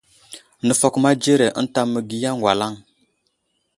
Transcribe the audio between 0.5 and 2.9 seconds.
Nəfakoma dzire ənta məgiya ŋgalaŋ.